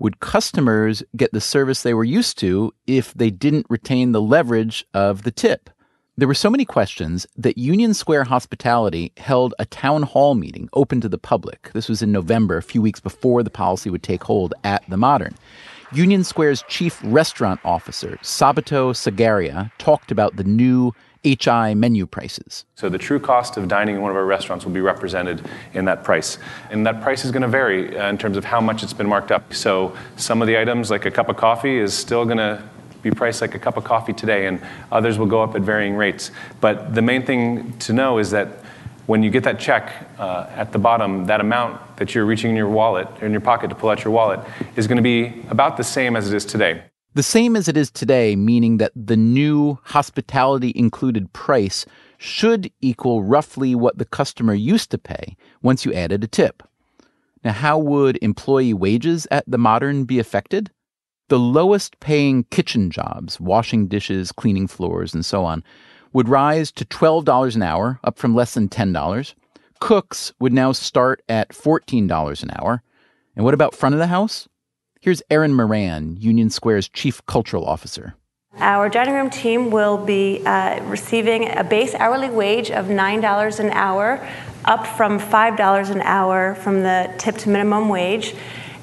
[0.00, 4.84] would customers get the service they were used to if they didn't retain the leverage
[4.92, 5.70] of the tip?
[6.20, 11.00] There were so many questions that Union Square Hospitality held a town hall meeting open
[11.00, 11.70] to the public.
[11.72, 14.98] This was in November, a few weeks before the policy would take hold at the
[14.98, 15.34] Modern.
[15.94, 20.92] Union Square's chief restaurant officer, Sabato Sagaria, talked about the new
[21.24, 22.66] HI menu prices.
[22.74, 25.86] So the true cost of dining in one of our restaurants will be represented in
[25.86, 26.36] that price.
[26.70, 29.08] And that price is going to vary uh, in terms of how much it's been
[29.08, 29.54] marked up.
[29.54, 32.62] So some of the items, like a cup of coffee, is still going to
[33.02, 34.60] be priced like a cup of coffee today, and
[34.92, 36.30] others will go up at varying rates.
[36.60, 38.48] But the main thing to know is that
[39.06, 42.56] when you get that check uh, at the bottom, that amount that you're reaching in
[42.56, 44.40] your wallet, or in your pocket to pull out your wallet,
[44.76, 46.82] is going to be about the same as it is today.
[47.14, 51.84] The same as it is today, meaning that the new hospitality included price
[52.18, 56.62] should equal roughly what the customer used to pay once you added a tip.
[57.42, 60.70] Now, how would employee wages at the Modern be affected?
[61.30, 65.62] The lowest paying kitchen jobs, washing dishes, cleaning floors, and so on,
[66.12, 69.34] would rise to $12 an hour, up from less than $10.
[69.78, 72.82] Cooks would now start at $14 an hour.
[73.36, 74.48] And what about front of the house?
[75.00, 78.16] Here's Erin Moran, Union Square's Chief Cultural Officer.
[78.58, 83.70] Our dining room team will be uh, receiving a base hourly wage of $9 an
[83.70, 84.28] hour,
[84.64, 88.34] up from $5 an hour from the tipped minimum wage.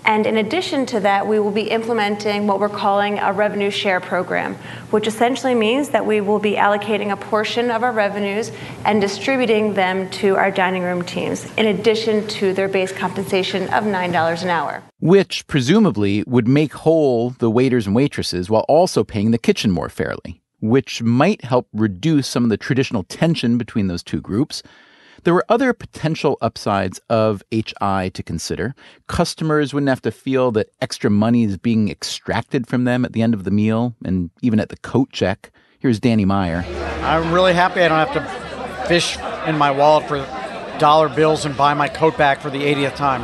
[0.07, 3.99] And in addition to that, we will be implementing what we're calling a revenue share
[3.99, 4.55] program,
[4.89, 8.53] which essentially means that we will be allocating a portion of our revenues
[8.85, 13.83] and distributing them to our dining room teams, in addition to their base compensation of
[13.83, 14.81] $9 an hour.
[14.99, 19.89] Which presumably would make whole the waiters and waitresses while also paying the kitchen more
[19.89, 24.63] fairly, which might help reduce some of the traditional tension between those two groups
[25.23, 28.75] there were other potential upsides of HI to consider.
[29.08, 33.21] Customers wouldn't have to feel that extra money is being extracted from them at the
[33.21, 35.51] end of the meal and even at the coat check.
[35.80, 36.65] Here's Danny Meyer.
[37.03, 40.17] I'm really happy I don't have to fish in my wallet for
[40.80, 43.23] dollar bills and buy my coat back for the 80th time.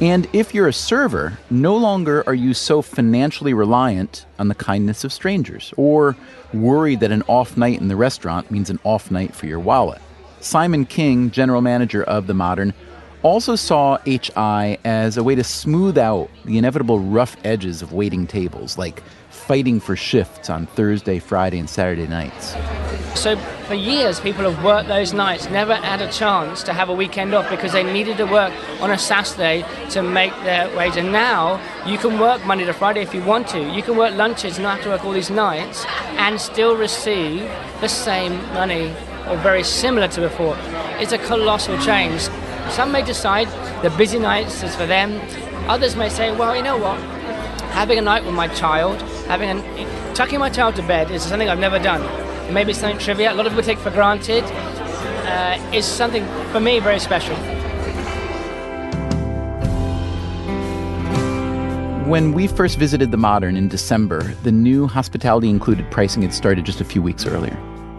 [0.00, 5.02] And if you're a server, no longer are you so financially reliant on the kindness
[5.02, 6.16] of strangers or
[6.52, 10.00] worried that an off night in the restaurant means an off night for your wallet.
[10.40, 12.72] Simon King, general manager of The Modern,
[13.22, 18.26] also saw HI as a way to smooth out the inevitable rough edges of waiting
[18.26, 22.54] tables, like fighting for shifts on Thursday, Friday, and Saturday nights.
[23.14, 26.94] So for years, people have worked those nights, never had a chance to have a
[26.94, 30.96] weekend off because they needed to work on a Saturday to make their wage.
[30.96, 33.60] And now you can work Monday to Friday if you want to.
[33.74, 35.84] You can work lunches, not have to work all these nights,
[36.18, 37.40] and still receive
[37.80, 38.94] the same money
[39.30, 40.56] or very similar to before.
[41.00, 42.20] It's a colossal change.
[42.70, 43.48] Some may decide
[43.82, 45.20] the busy nights is for them.
[45.68, 46.98] Others may say, well, you know what?
[47.72, 51.48] Having a night with my child, having a, tucking my child to bed is something
[51.48, 52.02] I've never done
[52.52, 56.80] maybe something trivial, a lot of people take for granted, uh, is something for me
[56.80, 57.36] very special.
[62.06, 66.64] When we first visited the Modern in December, the new hospitality included pricing had started
[66.64, 67.56] just a few weeks earlier.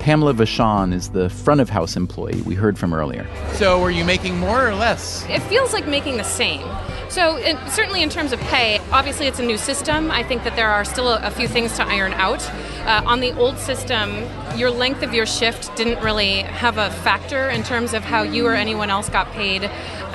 [0.10, 3.28] Pamela Vachon is the front of house employee we heard from earlier.
[3.54, 5.24] So, are you making more or less?
[5.30, 6.67] It feels like making the same.
[7.10, 10.10] So, in, certainly in terms of pay, obviously it's a new system.
[10.10, 12.43] I think that there are still a, a few things to iron out.
[12.88, 14.26] Uh, on the old system,
[14.58, 18.48] your length of your shift didn't really have a factor in terms of how you
[18.48, 19.65] or anyone else got paid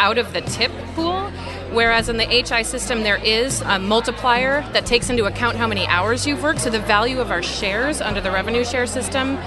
[0.01, 1.31] out of the tip pool.
[1.71, 5.87] Whereas in the HI system, there is a multiplier that takes into account how many
[5.87, 6.61] hours you've worked.
[6.61, 9.39] So the value of our shares under the revenue share system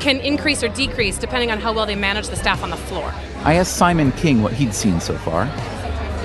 [0.00, 3.12] can increase or decrease depending on how well they manage the staff on the floor.
[3.44, 5.48] I asked Simon King what he'd seen so far.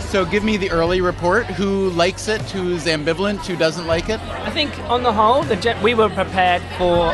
[0.02, 1.46] So give me the early report.
[1.46, 2.42] Who likes it?
[2.44, 3.46] Who's ambivalent?
[3.46, 4.20] Who doesn't like it?
[4.22, 7.14] I think on the whole, the we were prepared for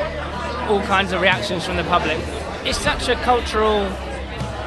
[0.69, 2.17] all kinds of reactions from the public.
[2.63, 3.89] It's such a cultural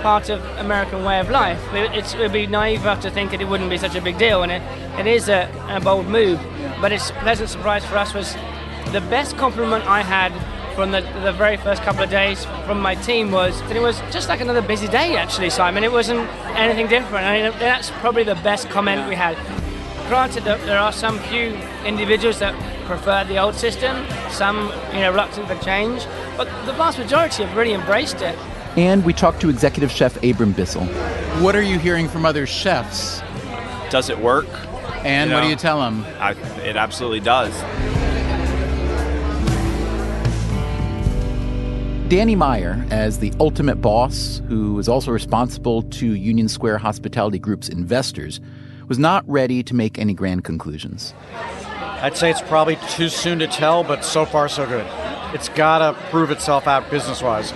[0.03, 1.61] part of American way of life.
[1.73, 4.53] It would be naive to think that it wouldn't be such a big deal, and
[4.53, 4.63] it,
[4.99, 6.41] it is a, a bold move.
[6.81, 8.35] But it's a pleasant surprise for us was
[8.93, 10.33] the best compliment I had
[10.75, 14.01] from the, the very first couple of days from my team was that it was
[14.11, 15.85] just like another busy day, actually, Simon.
[15.85, 17.25] It wasn't anything different.
[17.25, 19.37] I mean, that's probably the best comment we had.
[20.09, 22.55] Granted that there are some few individuals that
[22.87, 26.05] prefer the old system, some, you know, reluctant for change,
[26.37, 28.37] but the vast majority have really embraced it.
[28.77, 30.85] And we talked to executive chef Abram Bissell.
[31.41, 33.23] What are you hearing from other chefs?
[33.91, 34.47] Does it work?
[35.05, 36.05] And you know, what do you tell them?
[36.19, 36.33] I,
[36.63, 37.53] it absolutely does.
[42.09, 47.71] Danny Meyer, as the ultimate boss, who is also responsible to Union Square Hospitality Group's
[47.71, 48.43] investors,
[48.89, 51.15] was not ready to make any grand conclusions.
[51.33, 54.87] I'd say it's probably too soon to tell, but so far so good.
[55.33, 57.55] It's got to prove itself out business wise.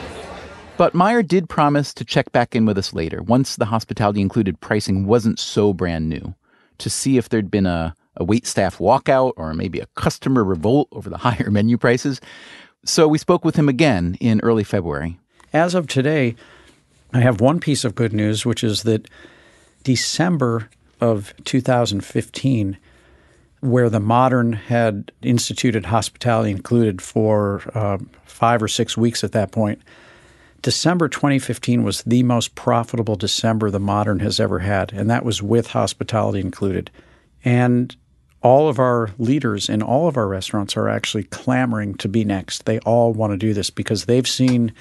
[0.79, 4.61] But Meyer did promise to check back in with us later, once the hospitality included
[4.61, 6.35] pricing wasn't so brand new,
[6.79, 10.89] to see if there'd been a, a wait staff walkout or maybe a customer revolt
[10.93, 12.23] over the higher menu prices.
[12.85, 15.19] So we spoke with him again in early February.
[15.53, 16.37] As of today,
[17.13, 19.09] I have one piece of good news, which is that
[19.83, 20.69] December
[21.01, 22.79] of 2015,
[23.61, 29.51] where the Modern had instituted hospitality included for uh, five or six weeks at that
[29.51, 29.83] point,
[30.63, 35.43] December 2015 was the most profitable December the Modern has ever had, and that was
[35.43, 36.91] with hospitality included.
[37.45, 37.95] And
[38.43, 42.67] all of our leaders in all of our restaurants are actually clamoring to be next.
[42.67, 44.73] They all want to do this because they've seen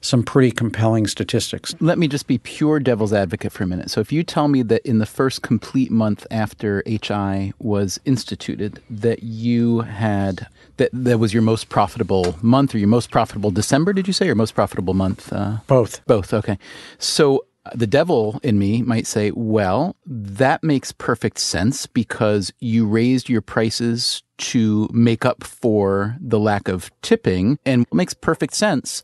[0.00, 1.74] some pretty compelling statistics.
[1.80, 3.90] Let me just be pure devil's advocate for a minute.
[3.90, 8.80] So if you tell me that in the first complete month after HI was instituted
[8.88, 13.92] that you had that that was your most profitable month or your most profitable December,
[13.92, 15.32] did you say, or most profitable month?
[15.32, 16.04] Uh, both.
[16.06, 16.32] Both.
[16.32, 16.58] Okay.
[16.98, 23.28] So the devil in me might say, well, that makes perfect sense because you raised
[23.28, 29.02] your prices to make up for the lack of tipping and it makes perfect sense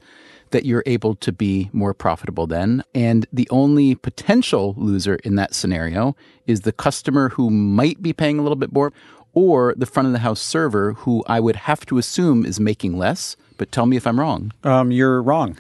[0.50, 2.85] that you're able to be more profitable then.
[2.94, 6.14] And the only potential loser in that scenario
[6.46, 8.92] is the customer who might be paying a little bit more
[9.33, 12.96] or the front of the house server who I would have to assume is making
[12.96, 13.37] less.
[13.57, 14.53] But tell me if I'm wrong.
[14.62, 15.57] Um, you're wrong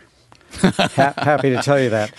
[0.60, 2.12] ha- happy to tell you that.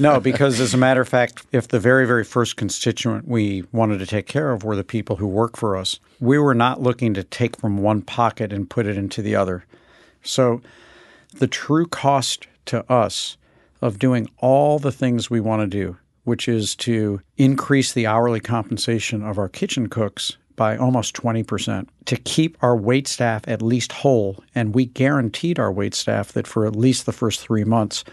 [0.00, 3.98] No, because as a matter of fact, if the very, very first constituent we wanted
[3.98, 7.14] to take care of were the people who work for us, we were not looking
[7.14, 9.64] to take from one pocket and put it into the other.
[10.22, 10.62] So
[11.34, 13.36] the true cost to us
[13.82, 18.40] of doing all the things we want to do, which is to increase the hourly
[18.40, 23.92] compensation of our kitchen cooks by almost 20% to keep our wait staff at least
[23.92, 24.42] whole.
[24.54, 28.04] And we guaranteed our wait staff that for at least the first three months,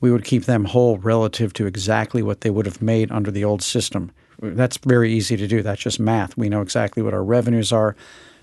[0.00, 3.44] we would keep them whole relative to exactly what they would have made under the
[3.44, 4.10] old system.
[4.40, 5.62] That's very easy to do.
[5.62, 6.36] That's just math.
[6.36, 7.94] We know exactly what our revenues are.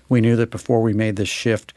[0.08, 1.74] We knew that before we made this shift,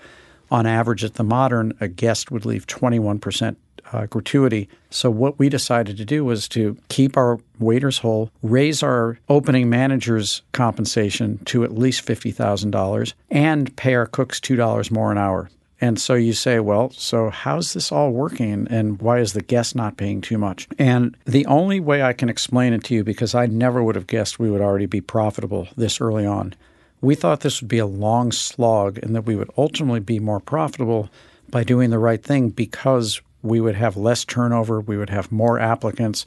[0.52, 3.56] on average at the modern, a guest would leave 21%
[3.92, 4.70] uh, gratuity.
[4.90, 9.70] So what we decided to do was to keep our waiters whole, raise our opening
[9.70, 15.12] managers' compensation to at least fifty thousand dollars, and pay our cooks two dollars more
[15.12, 15.50] an hour.
[15.84, 19.76] And so you say, well, so how's this all working and why is the guest
[19.76, 20.68] not paying too much?
[20.78, 24.06] And the only way I can explain it to you, because I never would have
[24.06, 26.54] guessed we would already be profitable this early on,
[27.02, 30.40] we thought this would be a long slog and that we would ultimately be more
[30.40, 31.10] profitable
[31.50, 35.60] by doing the right thing because we would have less turnover, we would have more
[35.60, 36.26] applicants,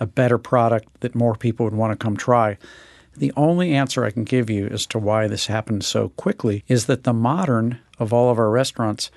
[0.00, 2.58] a better product that more people would want to come try.
[3.16, 6.86] The only answer I can give you as to why this happened so quickly is
[6.86, 9.10] that the modern of all of our restaurants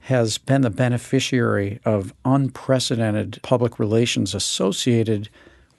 [0.00, 5.28] has been the beneficiary of unprecedented public relations associated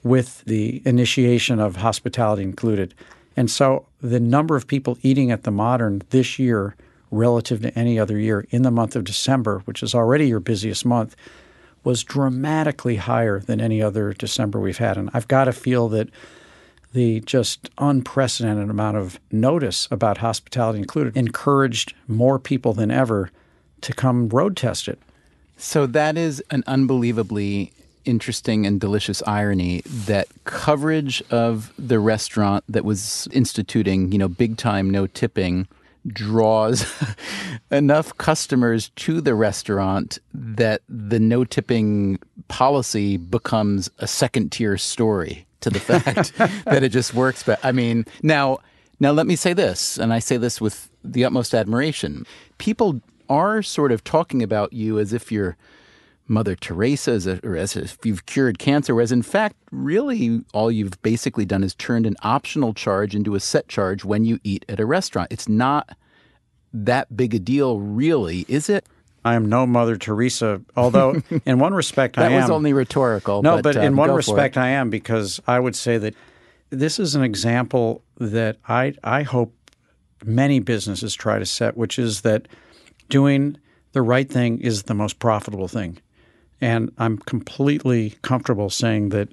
[0.02, 2.94] with the initiation of hospitality included.
[3.36, 6.74] And so the number of people eating at the modern this year
[7.10, 10.84] relative to any other year in the month of December, which is already your busiest
[10.84, 11.16] month,
[11.84, 14.96] was dramatically higher than any other December we've had.
[14.96, 16.08] And I've got to feel that
[16.92, 23.30] the just unprecedented amount of notice about hospitality included encouraged more people than ever
[23.82, 24.98] to come road test it.
[25.56, 27.72] So that is an unbelievably
[28.04, 34.56] interesting and delicious irony that coverage of the restaurant that was instituting, you know, big
[34.56, 35.68] time no tipping
[36.06, 36.86] draws
[37.70, 42.18] enough customers to the restaurant that the no tipping
[42.48, 46.32] policy becomes a second tier story to the fact
[46.64, 47.42] that it just works.
[47.42, 48.58] But I mean, now,
[49.00, 52.26] now let me say this, and I say this with the utmost admiration.
[52.58, 55.56] People are sort of talking about you as if you're
[56.28, 60.70] Mother Teresa, as a, or as if you've cured cancer, whereas in fact, really, all
[60.70, 64.64] you've basically done is turned an optional charge into a set charge when you eat
[64.68, 65.32] at a restaurant.
[65.32, 65.96] It's not
[66.72, 68.86] that big a deal, really, is it?
[69.24, 72.32] I am no Mother Teresa, although in one respect I am.
[72.32, 73.42] That was only rhetorical.
[73.42, 74.56] No, but, but, in um, one respect.
[74.56, 76.14] I am because I would say that
[76.70, 79.54] this is an example that I I hope
[80.24, 82.48] many businesses try to set, which is that
[83.08, 83.56] doing
[83.92, 85.98] the right thing is the most profitable thing.
[86.60, 89.28] And I'm completely comfortable saying that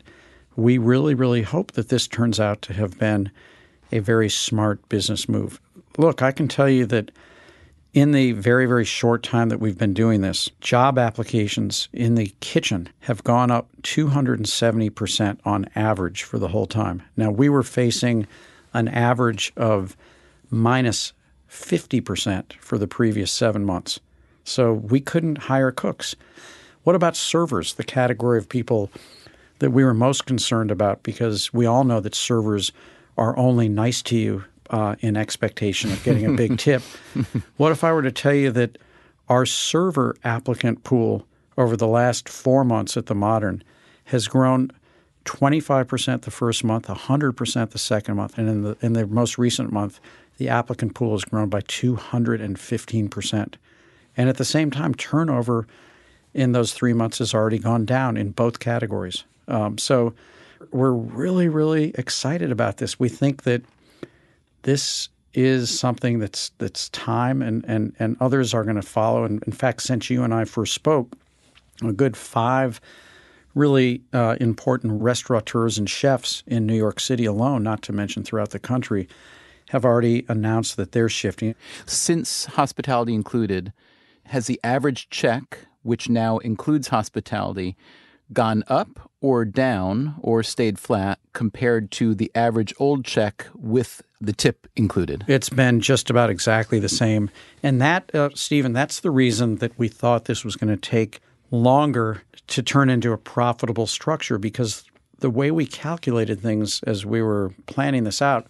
[0.56, 3.32] we really, really hope that this turns out to have been
[3.92, 5.60] a very smart business move.
[5.98, 7.12] Look, I can tell you that
[7.94, 12.34] in the very, very short time that we've been doing this, job applications in the
[12.42, 17.02] kitchen have gone up 270% on average for the whole time.
[17.16, 18.28] Now, we were facing
[18.74, 19.96] an average of
[20.50, 21.14] minus
[21.50, 24.00] 50% for the previous seven months.
[24.44, 26.16] So we couldn't hire cooks.
[26.86, 28.92] What about servers, the category of people
[29.58, 31.02] that we were most concerned about?
[31.02, 32.72] Because we all know that servers
[33.18, 36.84] are only nice to you uh, in expectation of getting a big tip.
[37.58, 38.78] What if I were to tell you that
[39.28, 41.26] our server applicant pool
[41.58, 43.64] over the last four months at the Modern
[44.06, 44.72] has grown
[45.26, 49.72] 25% the first month, 100% the second month, and in the in the most recent
[49.72, 50.00] month,
[50.38, 53.56] the applicant pool has grown by 215%.
[54.16, 55.66] And at the same time, turnover
[56.36, 59.24] in those three months has already gone down in both categories.
[59.48, 60.14] Um, so
[60.72, 63.00] we're really, really excited about this.
[63.00, 63.64] We think that
[64.64, 69.24] this is something that's that's time and and and others are going to follow.
[69.24, 71.16] And in fact, since you and I first spoke,
[71.82, 72.80] a good five
[73.54, 78.50] really uh, important restaurateurs and chefs in New York City alone, not to mention throughout
[78.50, 79.08] the country,
[79.70, 81.56] have already announced that they're shifting.
[81.86, 83.72] Since hospitality included,
[84.26, 87.78] has the average check, which now includes hospitality,
[88.34, 94.34] gone up or down or stayed flat compared to the average old check with the
[94.34, 95.24] tip included?
[95.28, 97.30] It's been just about exactly the same.
[97.62, 101.20] And that, uh, Stephen, that's the reason that we thought this was going to take
[101.52, 104.84] longer to turn into a profitable structure because
[105.20, 108.48] the way we calculated things as we were planning this out,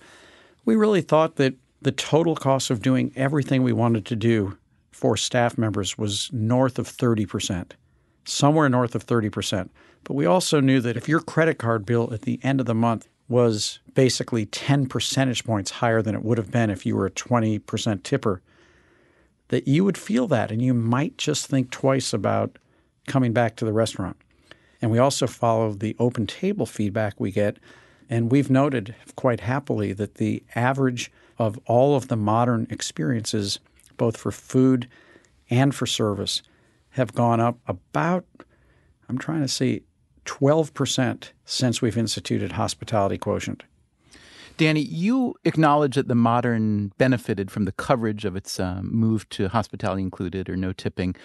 [0.63, 4.57] we really thought that the total cost of doing everything we wanted to do
[4.95, 7.73] for staff members was north of 30%,
[8.23, 9.67] somewhere north of 30%.
[10.05, 12.73] But we also knew that if your credit card bill at the end of the
[12.73, 17.07] month was basically 10 percentage points higher than it would have been if you were
[17.07, 18.41] a 20% tipper,
[19.49, 22.57] that you would feel that and you might just think twice about
[23.05, 24.15] coming back to the restaurant.
[24.81, 27.57] And we also follow the open table feedback we get.
[28.09, 33.59] And we've noted quite happily that the average of all of the modern experiences,
[33.97, 34.87] both for food
[35.49, 36.41] and for service,
[36.91, 38.25] have gone up about,
[39.09, 39.83] I'm trying to see,
[40.25, 43.63] 12% since we've instituted hospitality quotient.
[44.57, 49.49] Danny, you acknowledge that the modern benefited from the coverage of its um, move to
[49.49, 51.15] hospitality included or no tipping.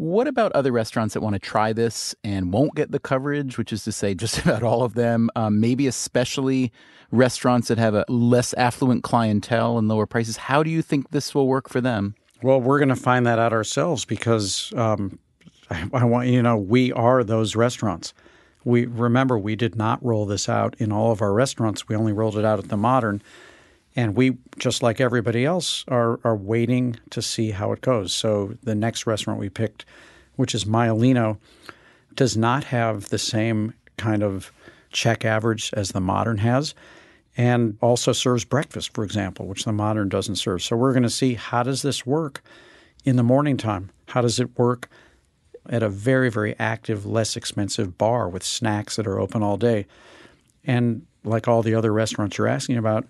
[0.00, 3.70] What about other restaurants that want to try this and won't get the coverage, which
[3.70, 5.28] is to say, just about all of them?
[5.36, 6.72] Um, maybe especially
[7.10, 10.38] restaurants that have a less affluent clientele and lower prices.
[10.38, 12.14] How do you think this will work for them?
[12.42, 15.18] Well, we're going to find that out ourselves because um,
[15.68, 18.14] I, I want you to know we are those restaurants.
[18.64, 21.90] We remember we did not roll this out in all of our restaurants.
[21.90, 23.20] We only rolled it out at the Modern,
[24.00, 28.14] and we just like everybody else are are waiting to see how it goes.
[28.14, 29.84] So the next restaurant we picked,
[30.36, 31.36] which is Maialino,
[32.14, 34.52] does not have the same kind of
[34.90, 36.74] check average as the Modern has
[37.36, 40.62] and also serves breakfast, for example, which the modern doesn't serve.
[40.62, 42.42] So we're going to see how does this work
[43.04, 43.90] in the morning time?
[44.08, 44.88] How does it work
[45.68, 49.86] at a very, very active, less expensive bar with snacks that are open all day?
[50.64, 53.06] And like all the other restaurants you're asking about,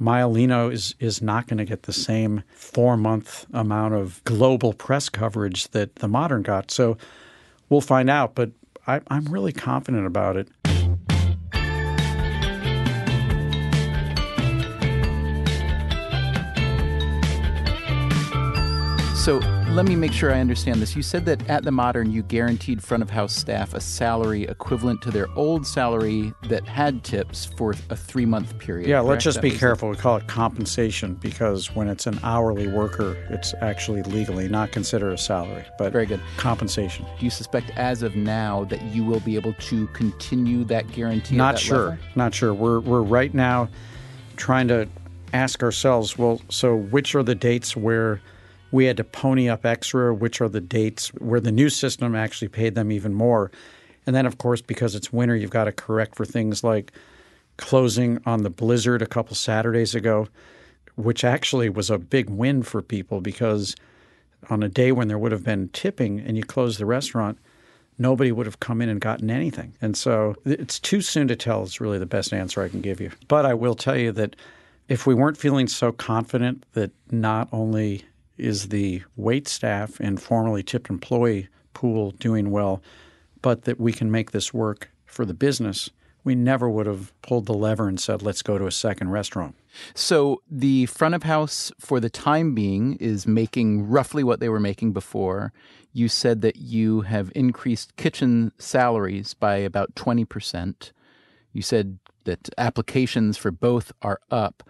[0.00, 5.08] Maialino is is not going to get the same four month amount of global press
[5.08, 6.70] coverage that the modern got.
[6.70, 6.96] So
[7.68, 8.50] we'll find out, but
[8.86, 10.48] I, I'm really confident about it.
[19.16, 19.40] So
[19.72, 20.94] let me make sure I understand this.
[20.94, 25.00] You said that at the Modern, you guaranteed front of house staff a salary equivalent
[25.02, 28.86] to their old salary that had tips for a three month period.
[28.86, 29.08] Yeah, correct?
[29.08, 29.88] let's just That be careful.
[29.88, 35.12] We call it compensation because when it's an hourly worker, it's actually legally not considered
[35.12, 37.06] a salary, but very good compensation.
[37.18, 41.36] Do you suspect as of now that you will be able to continue that guarantee?
[41.36, 41.78] Not that sure.
[41.78, 42.04] level?
[42.14, 42.52] Not sure.
[42.52, 43.70] We're we're right now
[44.36, 44.86] trying to
[45.32, 48.20] ask ourselves, well, so which are the dates where
[48.72, 52.48] we had to pony up extra, which are the dates where the new system actually
[52.48, 53.52] paid them even more.
[54.06, 56.92] And then of course because it's winter, you've got to correct for things like
[57.58, 60.26] closing on the blizzard a couple Saturdays ago,
[60.96, 63.76] which actually was a big win for people because
[64.50, 67.38] on a day when there would have been tipping and you close the restaurant,
[67.98, 69.74] nobody would have come in and gotten anything.
[69.80, 73.00] And so it's too soon to tell, is really the best answer I can give
[73.00, 73.10] you.
[73.28, 74.34] But I will tell you that
[74.88, 78.02] if we weren't feeling so confident that not only
[78.36, 82.82] is the wait staff and formerly tipped employee pool doing well,
[83.40, 85.90] but that we can make this work for the business,
[86.24, 89.56] we never would have pulled the lever and said, let's go to a second restaurant.
[89.94, 94.60] So the front of house, for the time being, is making roughly what they were
[94.60, 95.52] making before.
[95.92, 100.92] You said that you have increased kitchen salaries by about 20%.
[101.52, 104.62] You said that applications for both are up.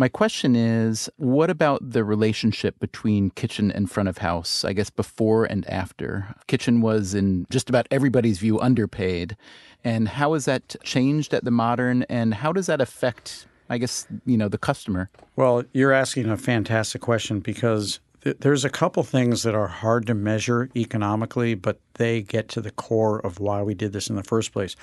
[0.00, 4.88] My question is what about the relationship between kitchen and front of house, I guess
[4.88, 6.34] before and after?
[6.46, 9.36] Kitchen was, in just about everybody's view, underpaid.
[9.84, 12.04] And how has that changed at the modern?
[12.04, 15.10] And how does that affect, I guess, you know, the customer?
[15.36, 20.06] Well, you're asking a fantastic question because th- there's a couple things that are hard
[20.06, 24.16] to measure economically, but they get to the core of why we did this in
[24.16, 24.76] the first place.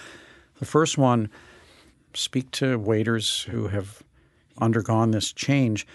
[0.59, 1.31] The first one
[2.13, 4.03] speak to waiters who have
[4.59, 5.85] undergone this change.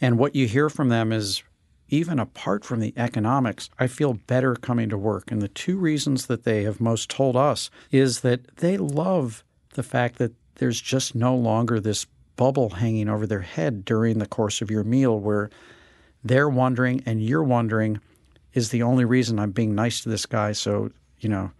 [0.00, 1.42] And what you hear from them is
[1.88, 5.30] even apart from the economics, I feel better coming to work.
[5.30, 9.44] And the two reasons that they have most told us is that they love
[9.74, 14.26] the fact that there's just no longer this bubble hanging over their head during the
[14.26, 15.50] course of your meal where
[16.22, 18.00] they're wondering and you're wondering,
[18.54, 21.50] is the only reason I'm being nice to this guy so, you know,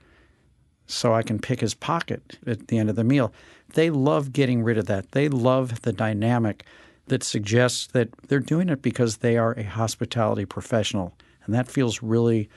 [0.91, 3.33] so I can pick his pocket at the end of the meal.
[3.75, 5.13] They love getting rid of that.
[5.13, 6.65] They love the dynamic
[7.07, 11.15] that suggests that they're doing it because they are a hospitality professional.
[11.45, 12.49] And that feels really,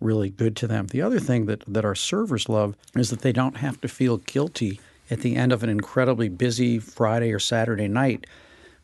[0.00, 0.88] really good to them.
[0.88, 4.18] The other thing that, that our servers love is that they don't have to feel
[4.18, 4.80] guilty
[5.10, 8.26] at the end of an incredibly busy Friday or Saturday night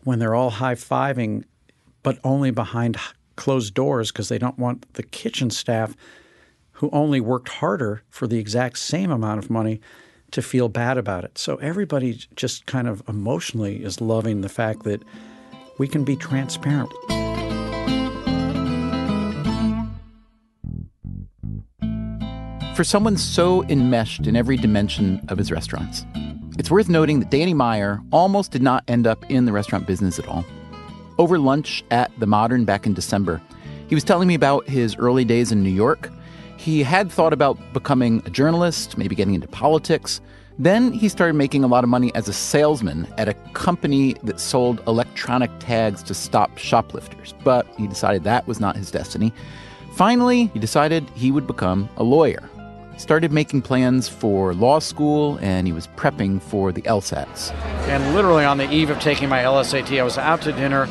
[0.05, 1.45] when they're all high fiving,
[2.03, 2.97] but only behind
[3.37, 5.95] closed doors because they don't want the kitchen staff
[6.77, 9.81] who only worked harder for the exact same amount of money
[10.31, 11.39] to feel bad about it.
[11.39, 15.03] So everybody just kind of emotionally is loving the fact that
[15.79, 16.91] we can be transparent.
[22.77, 26.05] For someone so enmeshed in every dimension of his restaurants,
[26.59, 30.19] it's worth noting that Danny Meyer almost did not end up in the restaurant business
[30.19, 30.45] at all.
[31.17, 33.41] Over lunch at the Modern back in December,
[33.89, 36.11] he was telling me about his early days in New York.
[36.57, 40.21] He had thought about becoming a journalist, maybe getting into politics.
[40.59, 44.41] Then he started making a lot of money as a salesman at a company that
[44.41, 49.35] sold electronic tags to stop shoplifters, but he decided that was not his destiny.
[49.93, 52.49] Finally, he decided he would become a lawyer.
[52.95, 57.53] He started making plans for law school and he was prepping for the LSATs.
[57.89, 60.89] And literally on the eve of taking my LSAT, I was out to dinner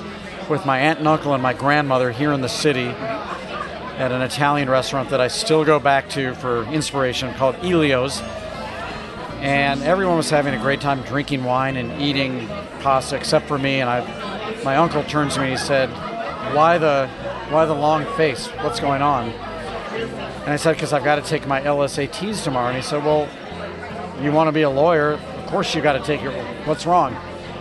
[0.48, 2.94] with my aunt and uncle and my grandmother here in the city.
[3.98, 8.22] At an Italian restaurant that I still go back to for inspiration called Elio's.
[9.40, 12.48] And everyone was having a great time drinking wine and eating
[12.82, 13.80] pasta except for me.
[13.80, 15.90] And I, my uncle turns to me and he said,
[16.54, 17.08] "Why the,
[17.50, 18.48] why the long face?
[18.62, 22.76] What's going on?" And I said, "Because I've got to take my LSATs tomorrow." And
[22.76, 23.30] he said, "Well,
[24.22, 25.14] you want to be a lawyer?
[25.14, 26.34] Of course you got to take your.
[26.66, 27.16] What's wrong?"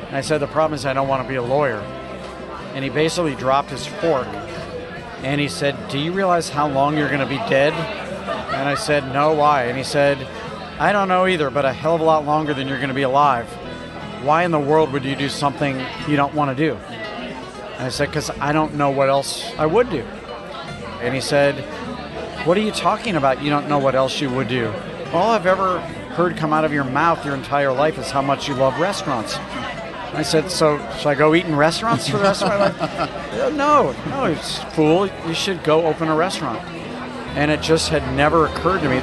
[0.09, 1.80] And I said, "The problem is I don't want to be a lawyer."
[2.74, 4.26] And he basically dropped his fork
[5.25, 7.72] and he said, Do you realize how long you're going to be dead?
[7.72, 9.64] And I said, No, why?
[9.64, 10.18] And he said,
[10.79, 12.95] I don't know either, but a hell of a lot longer than you're going to
[12.95, 13.47] be alive.
[14.22, 16.75] Why in the world would you do something you don't want to do?
[16.75, 20.03] And I said, Because I don't know what else I would do.
[21.01, 21.55] And he said,
[22.47, 23.43] What are you talking about?
[23.43, 24.72] You don't know what else you would do.
[25.12, 25.81] All I've ever
[26.14, 29.37] heard come out of your mouth your entire life is how much you love restaurants.
[30.14, 32.78] I said, so should I go eat in restaurants for the rest of my life?
[33.56, 35.08] no, no, it's fool.
[35.26, 36.62] You should go open a restaurant.
[37.36, 39.00] And it just had never occurred to me.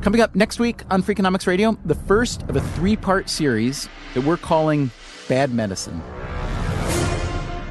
[0.00, 4.24] Coming up next week on Freakonomics Radio, the first of a three part series that
[4.24, 4.90] we're calling
[5.28, 6.02] Bad Medicine.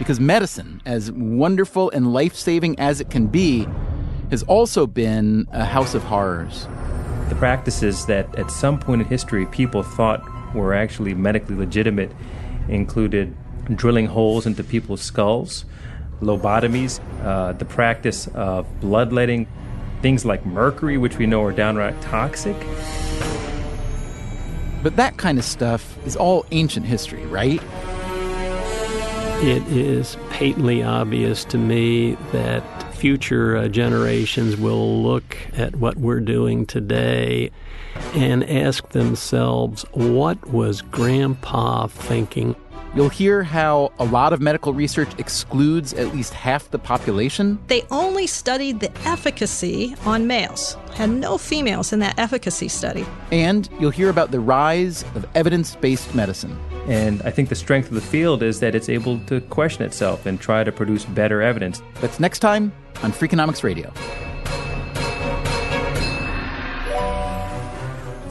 [0.01, 3.67] Because medicine, as wonderful and life saving as it can be,
[4.31, 6.67] has also been a house of horrors.
[7.29, 12.11] The practices that at some point in history people thought were actually medically legitimate
[12.67, 13.37] included
[13.75, 15.65] drilling holes into people's skulls,
[16.19, 19.47] lobotomies, uh, the practice of bloodletting,
[20.01, 22.57] things like mercury, which we know are downright toxic.
[24.81, 27.61] But that kind of stuff is all ancient history, right?
[29.43, 36.19] It is patently obvious to me that future uh, generations will look at what we're
[36.19, 37.49] doing today
[38.13, 42.55] and ask themselves, what was Grandpa thinking?
[42.93, 47.57] You'll hear how a lot of medical research excludes at least half the population.
[47.67, 53.05] They only studied the efficacy on males, had no females in that efficacy study.
[53.31, 56.59] And you'll hear about the rise of evidence based medicine.
[56.87, 60.25] And I think the strength of the field is that it's able to question itself
[60.25, 61.81] and try to produce better evidence.
[62.01, 62.73] That's next time
[63.03, 63.93] on Freakonomics Radio.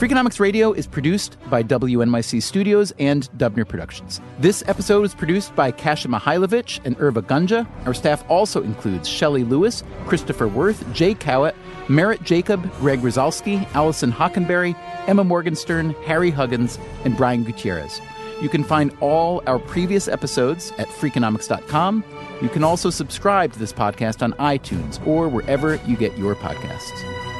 [0.00, 4.18] Freakonomics Radio is produced by WNYC Studios and Dubner Productions.
[4.38, 7.66] This episode was produced by Kasia Mihailovich and Irva Gunja.
[7.84, 11.54] Our staff also includes Shelley Lewis, Christopher Worth, Jay Cowit,
[11.90, 14.74] Merritt Jacob, Greg Rosalsky, Allison Hockenberry,
[15.06, 18.00] Emma Morgenstern, Harry Huggins, and Brian Gutierrez.
[18.40, 22.04] You can find all our previous episodes at Freakonomics.com.
[22.40, 27.39] You can also subscribe to this podcast on iTunes or wherever you get your podcasts.